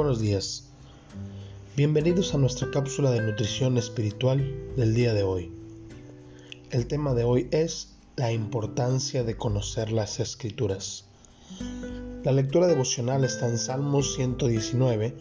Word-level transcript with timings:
buenos 0.00 0.18
días. 0.18 0.64
Bienvenidos 1.76 2.32
a 2.32 2.38
nuestra 2.38 2.70
cápsula 2.70 3.10
de 3.10 3.20
nutrición 3.20 3.76
espiritual 3.76 4.72
del 4.74 4.94
día 4.94 5.12
de 5.12 5.24
hoy. 5.24 5.52
El 6.70 6.86
tema 6.86 7.12
de 7.12 7.24
hoy 7.24 7.48
es 7.50 7.98
la 8.16 8.32
importancia 8.32 9.24
de 9.24 9.36
conocer 9.36 9.92
las 9.92 10.18
escrituras. 10.18 11.04
La 12.24 12.32
lectura 12.32 12.66
devocional 12.66 13.24
está 13.24 13.46
en 13.46 13.58
Salmos 13.58 14.14
119, 14.14 15.14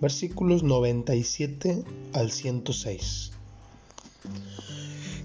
versículos 0.00 0.62
97 0.62 1.84
al 2.14 2.30
106. 2.30 3.32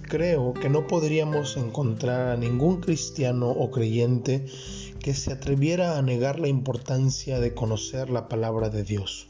Creo 0.09 0.53
que 0.53 0.69
no 0.69 0.87
podríamos 0.87 1.57
encontrar 1.57 2.29
a 2.29 2.37
ningún 2.37 2.79
cristiano 2.79 3.49
o 3.49 3.71
creyente 3.71 4.45
que 5.01 5.13
se 5.13 5.33
atreviera 5.33 5.97
a 5.97 6.01
negar 6.01 6.39
la 6.39 6.47
importancia 6.47 7.41
de 7.41 7.53
conocer 7.53 8.09
la 8.09 8.29
palabra 8.29 8.69
de 8.69 8.83
Dios. 8.85 9.27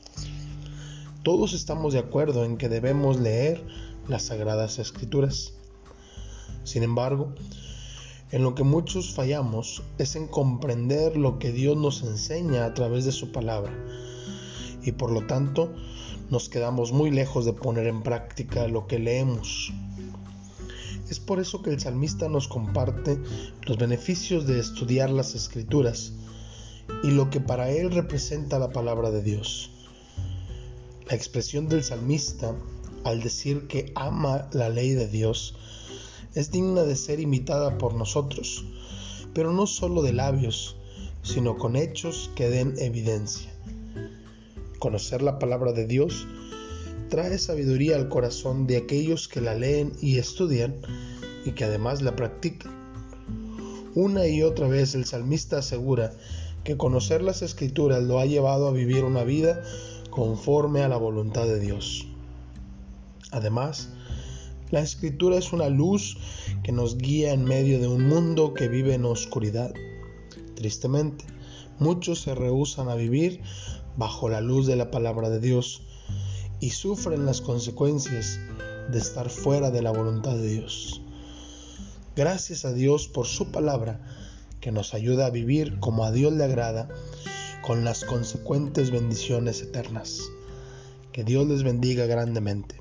Todos 1.23 1.53
estamos 1.53 1.93
de 1.93 1.99
acuerdo 1.99 2.45
en 2.45 2.57
que 2.57 2.69
debemos 2.69 3.19
leer 3.19 3.65
las 4.07 4.25
sagradas 4.25 4.77
escrituras. 4.77 5.53
Sin 6.63 6.83
embargo, 6.83 7.33
en 8.29 8.43
lo 8.43 8.53
que 8.53 8.63
muchos 8.63 9.15
fallamos 9.15 9.81
es 9.97 10.15
en 10.15 10.27
comprender 10.27 11.17
lo 11.17 11.39
que 11.39 11.51
Dios 11.51 11.75
nos 11.75 12.03
enseña 12.03 12.65
a 12.65 12.75
través 12.75 13.03
de 13.03 13.11
su 13.11 13.31
palabra 13.31 13.73
y 14.83 14.91
por 14.91 15.11
lo 15.11 15.25
tanto 15.25 15.73
nos 16.29 16.49
quedamos 16.49 16.91
muy 16.91 17.09
lejos 17.09 17.45
de 17.45 17.53
poner 17.53 17.87
en 17.87 18.03
práctica 18.03 18.67
lo 18.67 18.85
que 18.85 18.99
leemos. 18.99 19.73
Es 21.09 21.19
por 21.19 21.39
eso 21.39 21.61
que 21.61 21.69
el 21.69 21.79
salmista 21.79 22.27
nos 22.27 22.47
comparte 22.47 23.17
los 23.65 23.77
beneficios 23.77 24.45
de 24.45 24.59
estudiar 24.59 25.09
las 25.09 25.35
escrituras 25.35 26.13
y 27.03 27.11
lo 27.11 27.29
que 27.29 27.39
para 27.39 27.69
él 27.71 27.91
representa 27.91 28.59
la 28.59 28.71
palabra 28.71 29.11
de 29.11 29.21
Dios. 29.21 29.71
La 31.09 31.15
expresión 31.15 31.69
del 31.69 31.83
salmista 31.83 32.53
al 33.05 33.21
decir 33.21 33.67
que 33.67 33.93
ama 33.95 34.49
la 34.51 34.67
ley 34.67 34.91
de 34.91 35.07
Dios 35.07 35.55
es 36.35 36.51
digna 36.51 36.83
de 36.83 36.97
ser 36.97 37.21
imitada 37.21 37.77
por 37.77 37.93
nosotros, 37.93 38.65
pero 39.33 39.53
no 39.53 39.65
solo 39.65 40.01
de 40.01 40.11
labios, 40.11 40.75
sino 41.23 41.57
con 41.57 41.75
hechos 41.77 42.29
que 42.35 42.49
den 42.49 42.75
evidencia. 42.79 43.51
Conocer 44.79 45.21
la 45.21 45.39
palabra 45.39 45.71
de 45.71 45.87
Dios 45.87 46.27
trae 47.09 47.37
sabiduría 47.37 47.95
al 47.95 48.09
corazón 48.09 48.67
de 48.67 48.77
aquellos 48.77 49.27
que 49.27 49.41
la 49.41 49.55
leen 49.55 49.93
y 50.01 50.17
estudian 50.17 50.75
y 51.45 51.51
que 51.51 51.63
además 51.63 52.01
la 52.01 52.15
practican. 52.15 52.71
Una 53.95 54.27
y 54.27 54.43
otra 54.43 54.67
vez 54.67 54.93
el 54.95 55.05
salmista 55.05 55.59
asegura 55.59 56.13
que 56.63 56.77
conocer 56.77 57.21
las 57.21 57.41
escrituras 57.41 58.03
lo 58.03 58.19
ha 58.19 58.25
llevado 58.25 58.67
a 58.67 58.71
vivir 58.71 59.03
una 59.03 59.23
vida 59.23 59.63
conforme 60.09 60.81
a 60.81 60.89
la 60.89 60.97
voluntad 60.97 61.45
de 61.45 61.59
Dios. 61.59 62.05
Además, 63.31 63.89
la 64.69 64.81
escritura 64.81 65.37
es 65.37 65.53
una 65.53 65.69
luz 65.69 66.17
que 66.63 66.73
nos 66.73 66.97
guía 66.97 67.31
en 67.31 67.45
medio 67.45 67.79
de 67.79 67.87
un 67.87 68.07
mundo 68.07 68.53
que 68.53 68.67
vive 68.67 68.93
en 68.93 69.05
oscuridad. 69.05 69.73
Tristemente, 70.55 71.25
muchos 71.79 72.19
se 72.21 72.35
rehúsan 72.35 72.89
a 72.89 72.95
vivir 72.95 73.41
bajo 73.95 74.27
la 74.27 74.41
luz 74.41 74.67
de 74.67 74.75
la 74.75 74.91
palabra 74.91 75.29
de 75.29 75.39
Dios 75.39 75.81
y 76.59 76.71
sufren 76.71 77.25
las 77.25 77.41
consecuencias 77.41 78.39
de 78.91 78.97
estar 78.97 79.29
fuera 79.29 79.71
de 79.71 79.81
la 79.81 79.91
voluntad 79.91 80.35
de 80.35 80.47
Dios. 80.47 81.01
Gracias 82.15 82.65
a 82.65 82.73
Dios 82.73 83.07
por 83.07 83.27
su 83.27 83.51
palabra 83.51 83.99
que 84.61 84.71
nos 84.71 84.93
ayuda 84.93 85.27
a 85.27 85.29
vivir 85.29 85.79
como 85.79 86.03
a 86.03 86.11
Dios 86.11 86.33
le 86.33 86.43
agrada 86.43 86.89
con 87.61 87.83
las 87.83 88.05
consecuentes 88.05 88.91
bendiciones 88.91 89.61
eternas. 89.61 90.21
Que 91.11 91.23
Dios 91.23 91.47
les 91.47 91.63
bendiga 91.63 92.05
grandemente. 92.05 92.75